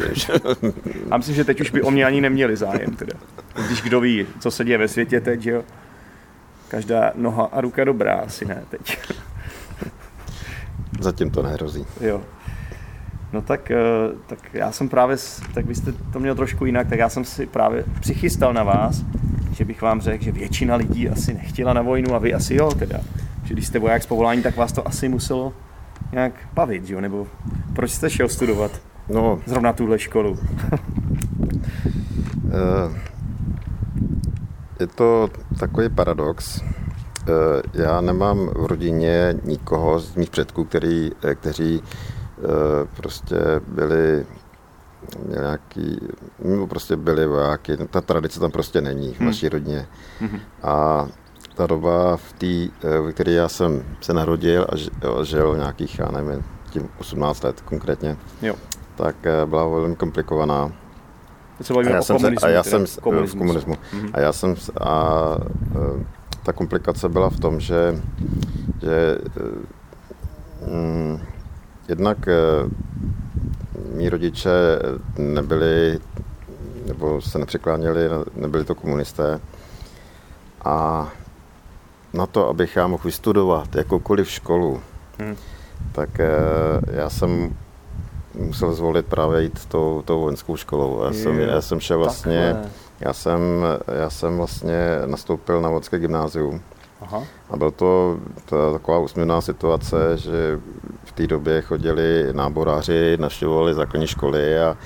Já 1.11 1.17
myslím, 1.17 1.35
že 1.35 1.43
teď 1.43 1.61
už 1.61 1.71
by 1.71 1.81
o 1.81 1.91
mě 1.91 2.05
ani 2.05 2.21
neměli 2.21 2.55
zájem. 2.55 2.95
Teda. 2.95 3.13
Když 3.67 3.81
kdo 3.81 3.99
ví, 3.99 4.25
co 4.39 4.51
se 4.51 4.65
děje 4.65 4.77
ve 4.77 4.87
světě 4.87 5.21
teď, 5.21 5.41
že 5.41 5.51
jo. 5.51 5.63
Každá 6.67 7.11
noha 7.15 7.49
a 7.51 7.61
ruka 7.61 7.83
dobrá, 7.83 8.15
asi 8.15 8.45
ne 8.45 8.63
teď. 8.69 8.99
Zatím 10.99 11.29
to 11.29 11.43
nehrozí. 11.43 11.85
Jo. 12.01 12.21
No 13.33 13.41
tak, 13.41 13.71
eh, 13.71 13.77
tak 14.27 14.39
já 14.53 14.71
jsem 14.71 14.89
právě, 14.89 15.17
tak 15.53 15.65
vy 15.65 15.75
jste 15.75 15.91
to 15.91 16.19
měl 16.19 16.35
trošku 16.35 16.65
jinak, 16.65 16.89
tak 16.89 16.99
já 16.99 17.09
jsem 17.09 17.25
si 17.25 17.45
právě 17.45 17.83
přichystal 17.99 18.53
na 18.53 18.63
vás, 18.63 19.03
že 19.59 19.65
bych 19.65 19.81
vám 19.81 20.01
řekl, 20.01 20.23
že 20.23 20.31
většina 20.31 20.75
lidí 20.75 21.09
asi 21.09 21.33
nechtěla 21.33 21.73
na 21.73 21.81
vojnu 21.81 22.15
a 22.15 22.19
vy 22.19 22.33
asi 22.33 22.55
jo 22.55 22.71
teda. 22.71 22.99
Že 23.43 23.53
když 23.53 23.67
jste 23.67 23.79
voják 23.79 24.03
z 24.03 24.05
povolání, 24.05 24.41
tak 24.41 24.57
vás 24.57 24.71
to 24.71 24.87
asi 24.87 25.09
muselo 25.09 25.53
nějak 26.11 26.33
bavit, 26.53 26.89
jo? 26.89 27.01
Nebo 27.01 27.27
proč 27.73 27.91
jste 27.91 28.09
šel 28.09 28.29
studovat 28.29 28.71
no, 29.09 29.39
zrovna 29.45 29.73
tuhle 29.73 29.99
školu? 29.99 30.37
Eh, 32.51 32.99
je 34.79 34.87
to 34.87 35.29
takový 35.59 35.89
paradox. 35.89 36.61
Eh, 36.61 37.61
já 37.73 38.01
nemám 38.01 38.47
v 38.47 38.65
rodině 38.65 39.35
nikoho 39.43 39.99
z 39.99 40.15
mých 40.15 40.29
předků, 40.29 40.63
který, 40.63 41.11
eh, 41.23 41.35
kteří 41.35 41.83
prostě 42.97 43.35
byli 43.67 44.25
nějaký, 45.27 45.99
nebo 46.39 46.67
prostě 46.67 46.95
byli 46.95 47.27
vojáky, 47.27 47.77
ta 47.77 48.01
tradice 48.01 48.39
tam 48.39 48.51
prostě 48.51 48.81
není 48.81 49.13
v 49.13 49.19
hmm. 49.19 49.27
naší 49.27 49.49
rodině. 49.49 49.87
Hmm. 50.19 50.39
A 50.63 51.07
ta 51.55 51.67
doba, 51.67 52.17
v 52.17 52.33
té, 52.33 52.87
eh, 52.87 52.99
ve 52.99 53.11
které 53.11 53.31
já 53.31 53.49
jsem 53.49 53.83
se 54.01 54.13
narodil 54.13 54.67
a 54.71 55.23
žil 55.23 55.55
nějakých, 55.57 55.99
já 55.99 56.11
nevím, 56.11 56.43
tím 56.69 56.89
18 56.99 57.43
let 57.43 57.61
konkrétně, 57.61 58.17
jo. 58.41 58.55
tak 58.95 59.15
eh, 59.23 59.45
byla 59.45 59.67
velmi 59.67 59.95
komplikovaná. 59.95 60.71
A 61.77 61.89
já, 61.89 62.01
jsem 62.01 62.19
se, 62.19 62.27
a 62.43 62.49
já 62.49 62.63
jsem 62.63 62.85
v 62.85 62.99
komunismu. 62.99 63.73
Mm-hmm. 63.73 64.09
A 64.13 64.19
já 64.19 64.33
jsem 64.33 64.55
a 64.81 65.35
eh, 65.75 66.05
ta 66.43 66.53
komplikace 66.53 67.09
byla 67.09 67.29
v 67.29 67.39
tom, 67.39 67.59
že, 67.59 68.01
že 68.81 69.17
mm, 70.71 71.19
jednak 71.87 72.17
mý 73.99 74.09
rodiče 74.09 74.49
nebyli, 75.17 75.99
nebo 76.85 77.21
se 77.21 77.39
nepřekláněli, 77.39 78.09
nebyli 78.35 78.65
to 78.65 78.75
komunisté. 78.75 79.39
A 80.65 81.07
na 82.13 82.25
to, 82.25 82.49
abych 82.49 82.75
já 82.75 82.87
mohl 82.87 83.03
vystudovat 83.03 83.75
jakoukoliv 83.75 84.29
školu, 84.29 84.81
hmm. 85.19 85.35
tak 85.91 86.19
eh, 86.19 86.29
já 86.91 87.09
jsem 87.09 87.55
musel 88.33 88.73
zvolit 88.73 89.05
právě 89.05 89.41
jít 89.41 89.65
tou, 89.65 90.01
tou 90.05 90.21
vojenskou 90.21 90.57
školou. 90.57 91.03
Já 91.03 91.13
jsem, 91.13 91.39
já 91.39 91.61
jsem 91.61 91.79
šel 91.79 91.97
vlastně, 91.97 92.55
já 92.99 93.13
jsem, 93.13 93.41
já 93.87 94.09
jsem 94.09 94.37
vlastně 94.37 94.77
nastoupil 95.05 95.61
na 95.61 95.69
vojenské 95.69 95.99
gymnázium. 95.99 96.61
Aha. 97.01 97.23
A 97.49 97.57
byl 97.57 97.71
to, 97.71 98.17
to 98.45 98.73
taková 98.73 98.99
úsměvná 98.99 99.41
situace, 99.41 100.17
že 100.17 100.59
v 101.03 101.11
té 101.11 101.27
době 101.27 101.61
chodili 101.61 102.27
náboráři, 102.31 103.17
navštěvovali 103.19 103.73
základní 103.73 104.07
školy 104.07 104.59
a, 104.59 104.77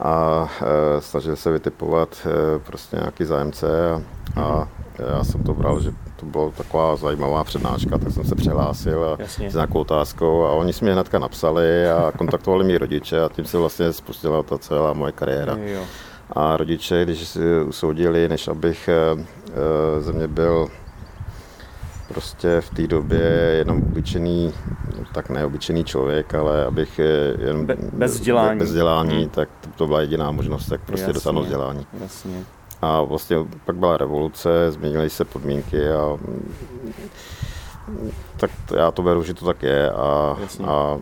a 0.00 0.48
e, 0.62 1.00
snažili 1.00 1.36
se 1.36 1.50
vytipovat 1.50 2.26
e, 2.26 2.58
prostě 2.58 2.96
nějaký 2.96 3.24
zájemce 3.24 3.92
a, 3.92 4.00
a 4.42 4.68
já 5.16 5.24
jsem 5.24 5.42
to 5.42 5.54
bral, 5.54 5.80
že 5.80 5.92
to 6.16 6.26
byla 6.26 6.50
taková 6.50 6.96
zajímavá 6.96 7.44
přednáška, 7.44 7.98
tak 7.98 8.12
jsem 8.12 8.24
se 8.24 8.34
přihlásil 8.34 9.04
a 9.04 9.24
s 9.48 9.54
nějakou 9.54 9.80
otázkou 9.80 10.44
a 10.44 10.52
oni 10.52 10.72
si 10.72 10.84
mě 10.84 10.92
hnedka 10.92 11.18
napsali 11.18 11.90
a 11.90 12.12
kontaktovali 12.18 12.64
mi 12.64 12.78
rodiče 12.78 13.24
a 13.24 13.28
tím 13.28 13.44
se 13.44 13.58
vlastně 13.58 13.92
spustila 13.92 14.42
ta 14.42 14.58
celá 14.58 14.92
moje 14.92 15.12
kariéra. 15.12 15.56
Jo. 15.58 15.82
A 16.32 16.56
rodiče, 16.56 17.04
když 17.04 17.28
si 17.28 17.40
usoudili, 17.66 18.28
než 18.28 18.48
abych 18.48 18.88
e, 18.88 18.94
e 18.96 20.00
ze 20.00 20.12
mě 20.12 20.28
byl 20.28 20.68
prostě 22.12 22.60
v 22.60 22.70
té 22.70 22.86
době 22.86 23.20
jenom 23.58 23.82
obyčený, 23.82 24.52
tak 25.14 25.30
neobyčejný 25.30 25.84
člověk, 25.84 26.34
ale 26.34 26.64
abych 26.64 27.00
jen 27.38 27.66
Be, 27.66 27.76
bez 27.92 28.12
vzdělání, 28.12 28.58
bez 28.58 28.68
vzdělání 28.68 29.18
hmm. 29.18 29.28
tak 29.28 29.48
to 29.76 29.86
byla 29.86 30.00
jediná 30.00 30.30
možnost, 30.30 30.66
tak 30.68 30.80
prostě 30.80 31.12
dosáhnout 31.12 31.42
vzdělání. 31.42 31.86
Jasně. 32.00 32.44
A 32.82 33.02
vlastně 33.02 33.36
pak 33.64 33.76
byla 33.76 33.96
revoluce, 33.96 34.70
změnily 34.70 35.10
se 35.10 35.24
podmínky 35.24 35.90
a 35.90 36.18
tak 38.36 38.50
já 38.76 38.90
to 38.90 39.02
beru, 39.02 39.22
že 39.22 39.34
to 39.34 39.44
tak 39.44 39.62
je 39.62 39.90
a, 39.90 40.36
a 40.64 40.98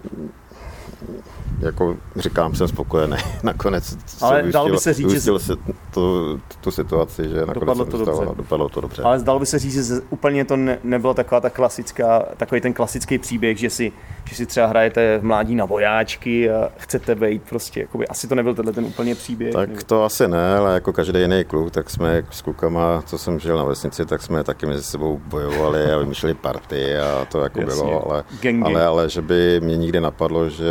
jako 1.61 1.97
říkám, 2.17 2.55
jsem 2.55 2.69
spokojený. 2.69 3.17
nakonec 3.43 3.99
Ale 4.21 4.43
se 4.43 4.53
dalo 4.53 4.71
by 4.71 4.79
se 4.79 4.95
říct, 4.95 5.25
že... 5.25 5.39
se 5.39 5.57
tu, 5.95 6.41
tu 6.61 6.71
situaci, 6.71 7.29
že 7.29 7.41
nakonec 7.41 7.55
dopadlo 7.55 7.85
to, 7.85 7.99
dobře. 7.99 8.27
dopadlo 8.37 8.69
to 8.69 8.81
dobře. 8.81 9.03
Ale 9.03 9.19
zdalo 9.19 9.39
by 9.39 9.47
se 9.47 9.59
říct, 9.59 9.87
že 9.87 9.95
úplně 10.11 10.45
to 10.45 10.57
ne, 10.57 10.79
nebylo 10.85 11.15
taková 11.15 11.41
ta 11.41 11.51
klasická, 11.51 12.25
takový 12.37 12.61
ten 12.61 12.73
klasický 12.73 13.19
příběh, 13.19 13.59
že 13.59 13.71
si, 13.71 13.93
že 14.25 14.37
si 14.37 14.47
třeba 14.47 14.67
hrajete 14.67 15.19
v 15.19 15.25
mládí 15.25 15.55
na 15.55 15.65
vojáčky 15.65 16.51
a 16.51 16.71
chcete 16.77 17.15
být 17.15 17.43
prostě, 17.49 17.81
jakoby, 17.81 18.09
asi 18.09 18.29
to 18.29 18.35
nebyl 18.35 18.55
tenhle 18.55 18.73
ten 18.73 18.85
úplně 18.85 19.15
příběh. 19.15 19.53
Tak 19.53 19.69
nebo... 19.69 19.83
to 19.87 20.05
asi 20.05 20.29
ne, 20.29 20.57
ale 20.57 20.75
jako 20.75 20.93
každý 20.93 21.21
jiný 21.21 21.45
kluk, 21.45 21.71
tak 21.71 21.91
jsme 21.91 22.23
s 22.31 22.43
klukama, 22.43 23.03
co 23.07 23.19
jsem 23.19 23.41
žil 23.41 23.57
na 23.57 23.65
vesnici, 23.65 24.07
tak 24.07 24.23
jsme 24.23 24.45
taky 24.45 24.67
mezi 24.67 24.83
sebou 24.83 25.21
bojovali 25.27 25.93
a 25.93 25.99
vymýšleli 25.99 26.35
party 26.35 26.99
a 26.99 27.25
to 27.25 27.41
jako 27.41 27.61
Jasně. 27.61 27.75
bylo, 27.75 28.11
ale, 28.11 28.25
ale, 28.63 28.87
ale, 28.87 29.09
že 29.09 29.23
by 29.23 29.61
mě 29.61 29.77
nikdy 29.77 30.01
napadlo, 30.01 30.49
že 30.49 30.65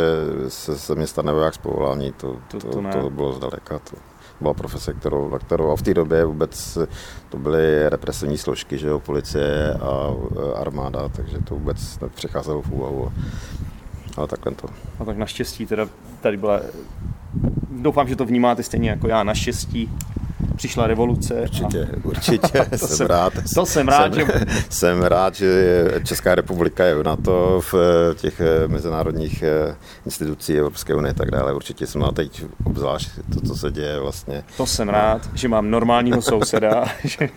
se 0.48 0.77
se 0.78 0.94
mě 0.94 1.06
stane 1.06 1.32
voják 1.32 1.54
z 1.54 1.58
povolání, 1.58 2.12
to, 2.12 2.36
to, 2.48 2.58
to, 2.58 2.68
to, 2.68 3.00
to 3.02 3.10
bylo 3.10 3.32
zdaleka. 3.32 3.78
To 3.78 3.96
byla 4.40 4.54
profese, 4.54 4.94
kterou, 4.94 5.30
na 5.30 5.38
kterou 5.38 5.70
a 5.70 5.76
v 5.76 5.82
té 5.82 5.94
době 5.94 6.24
vůbec 6.24 6.78
to 7.28 7.38
byly 7.38 7.88
represivní 7.88 8.38
složky, 8.38 8.78
že 8.78 8.88
jo, 8.88 9.00
policie 9.00 9.74
a 9.74 10.14
armáda, 10.54 11.08
takže 11.08 11.38
to 11.38 11.54
vůbec 11.54 12.00
nepřecházelo 12.00 12.62
v 12.62 12.70
úvahu. 12.70 13.12
Ale 14.16 14.26
takhle 14.26 14.54
to. 14.54 14.68
A 15.00 15.04
tak 15.04 15.16
naštěstí 15.16 15.66
teda 15.66 15.88
tady 16.20 16.36
byla, 16.36 16.60
doufám, 17.70 18.08
že 18.08 18.16
to 18.16 18.24
vnímáte 18.24 18.62
stejně 18.62 18.90
jako 18.90 19.08
já, 19.08 19.22
naštěstí 19.22 19.90
přišla 20.58 20.86
revoluce. 20.86 21.34
Určitě, 21.34 21.82
a... 21.82 22.06
určitě, 22.06 22.66
to 22.70 22.78
jsem, 22.78 22.96
jsem 22.96 23.06
rád. 23.06 23.32
To 23.54 23.66
jsem 23.66 23.88
rád, 23.88 24.14
jsem, 24.14 24.26
že... 24.26 24.32
jsem 24.70 25.02
rád, 25.02 25.34
že 25.34 25.84
Česká 26.04 26.34
republika 26.34 26.84
je 26.84 27.04
na 27.04 27.16
to 27.16 27.60
v 27.72 27.74
těch 28.14 28.40
eh, 28.40 28.68
mezinárodních 28.68 29.42
eh, 29.42 29.76
institucí 30.04 30.58
Evropské 30.58 30.94
unie 30.94 31.10
a 31.10 31.14
tak 31.14 31.30
dále. 31.30 31.54
Určitě 31.54 31.86
jsem 31.86 32.00
na 32.00 32.12
teď 32.12 32.44
obzvlášť 32.64 33.10
to, 33.34 33.40
co 33.40 33.56
se 33.56 33.70
děje 33.70 34.00
vlastně. 34.00 34.44
To 34.56 34.66
jsem 34.66 34.88
rád, 34.88 35.30
že 35.34 35.48
mám 35.48 35.70
normálního 35.70 36.22
souseda, 36.22 36.84
že 37.04 37.28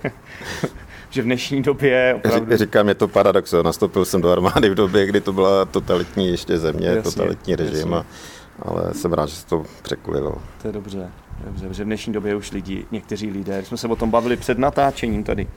že 1.09 1.21
v 1.21 1.25
dnešní 1.25 1.61
době 1.61 2.13
opravdu... 2.17 2.57
Říkám, 2.57 2.87
je 2.87 2.95
to 2.95 3.07
paradox, 3.07 3.53
nastoupil 3.63 4.05
jsem 4.05 4.21
do 4.21 4.31
armády 4.31 4.69
v 4.69 4.75
době, 4.75 5.05
kdy 5.05 5.21
to 5.21 5.33
byla 5.33 5.65
totalitní 5.65 6.27
ještě 6.27 6.57
země, 6.57 6.87
jasně, 6.87 7.01
totalitní 7.01 7.55
režim, 7.55 7.93
a, 7.93 8.05
ale 8.59 8.93
jsem 8.93 9.13
rád, 9.13 9.29
že 9.29 9.35
se 9.35 9.45
to 9.45 9.63
překulilo. 9.81 10.35
To 10.61 10.67
je 10.67 10.71
dobře, 10.71 11.11
dobře, 11.45 11.67
protože 11.67 11.83
v 11.83 11.87
dnešní 11.87 12.13
době 12.13 12.35
už 12.35 12.51
lidi, 12.51 12.85
někteří 12.91 13.31
lidé, 13.31 13.65
jsme 13.65 13.77
se 13.77 13.87
o 13.87 13.95
tom 13.95 14.09
bavili 14.09 14.37
před 14.37 14.57
natáčením 14.57 15.23
tady, 15.23 15.47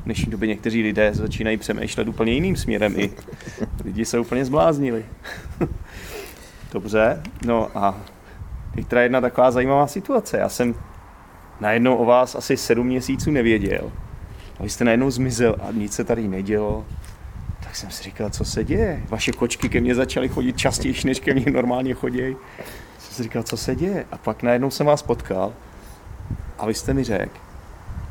v 0.00 0.04
dnešní 0.04 0.30
době 0.30 0.48
někteří 0.48 0.82
lidé 0.82 1.10
začínají 1.14 1.56
přemýšlet 1.56 2.08
úplně 2.08 2.32
jiným 2.32 2.56
směrem 2.56 2.94
i 2.96 3.10
lidi 3.84 4.04
se 4.04 4.18
úplně 4.18 4.44
zbláznili. 4.44 5.04
Dobře, 6.72 7.22
no 7.46 7.68
a 7.74 8.00
teď 8.74 8.86
teda 8.86 9.02
jedna 9.02 9.20
taková 9.20 9.50
zajímavá 9.50 9.86
situace. 9.86 10.38
Já 10.38 10.48
jsem 10.48 10.74
najednou 11.60 11.96
o 11.96 12.04
vás 12.04 12.34
asi 12.34 12.56
sedm 12.56 12.86
měsíců 12.86 13.30
nevěděl. 13.30 13.92
A 14.58 14.62
vy 14.62 14.68
jste 14.68 14.84
najednou 14.84 15.10
zmizel 15.10 15.56
a 15.68 15.72
nic 15.72 15.92
se 15.92 16.04
tady 16.04 16.28
nedělo. 16.28 16.84
Tak 17.70 17.76
jsem 17.76 17.90
si 17.90 18.02
říkal, 18.02 18.30
co 18.30 18.44
se 18.44 18.64
děje. 18.64 19.02
Vaše 19.08 19.32
kočky 19.32 19.68
ke 19.68 19.80
mně 19.80 19.94
začaly 19.94 20.28
chodit 20.28 20.56
častěji, 20.56 20.94
než 21.04 21.20
ke 21.20 21.34
mně 21.34 21.52
normálně 21.52 21.94
chodí. 21.94 22.36
Jsem 22.98 23.14
si 23.14 23.22
říkal, 23.22 23.42
co 23.42 23.56
se 23.56 23.74
děje. 23.74 24.04
A 24.12 24.18
pak 24.18 24.42
najednou 24.42 24.70
jsem 24.70 24.86
vás 24.86 25.02
potkal 25.02 25.52
a 26.58 26.66
vy 26.66 26.74
jste 26.74 26.94
mi 26.94 27.04
řekl, 27.04 27.38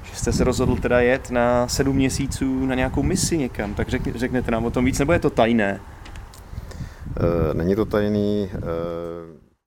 že 0.03 0.15
jste 0.15 0.31
se 0.31 0.43
rozhodl 0.43 0.75
teda 0.75 0.99
jet 0.99 1.31
na 1.31 1.67
sedm 1.67 1.95
měsíců 1.95 2.65
na 2.65 2.75
nějakou 2.75 3.03
misi 3.03 3.37
někam. 3.37 3.73
Tak 3.73 3.89
řekne, 3.89 4.13
řeknete 4.15 4.51
nám 4.51 4.65
o 4.65 4.71
tom 4.71 4.85
víc, 4.85 4.99
nebo 4.99 5.13
je 5.13 5.19
to 5.19 5.29
tajné? 5.29 5.79
Uh, 7.07 7.53
není 7.53 7.75
to 7.75 7.85
tajný. 7.85 8.49
Uh 8.53 9.39